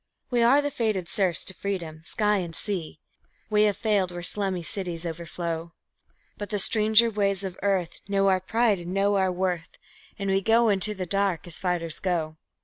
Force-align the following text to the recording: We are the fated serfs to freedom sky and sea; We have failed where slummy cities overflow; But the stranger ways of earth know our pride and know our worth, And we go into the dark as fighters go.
We 0.31 0.41
are 0.41 0.63
the 0.63 0.71
fated 0.71 1.07
serfs 1.07 1.43
to 1.45 1.53
freedom 1.53 2.01
sky 2.05 2.37
and 2.37 2.55
sea; 2.55 2.99
We 3.51 3.65
have 3.65 3.77
failed 3.77 4.11
where 4.11 4.23
slummy 4.23 4.63
cities 4.63 5.05
overflow; 5.05 5.73
But 6.39 6.49
the 6.49 6.57
stranger 6.57 7.11
ways 7.11 7.43
of 7.43 7.55
earth 7.61 8.01
know 8.07 8.27
our 8.27 8.39
pride 8.41 8.79
and 8.79 8.95
know 8.95 9.17
our 9.17 9.31
worth, 9.31 9.77
And 10.17 10.31
we 10.31 10.41
go 10.41 10.69
into 10.69 10.95
the 10.95 11.05
dark 11.05 11.45
as 11.45 11.59
fighters 11.59 11.99
go. 11.99 12.37